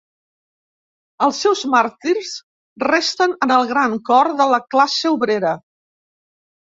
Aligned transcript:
Els 1.25 1.41
seus 1.43 1.59
màrtirs 1.73 2.31
resten 2.85 3.37
en 3.47 3.55
el 3.59 3.69
gran 3.73 3.95
cor 4.11 4.33
de 4.41 4.49
la 4.55 4.61
classe 4.77 5.13
obrera. 5.17 5.53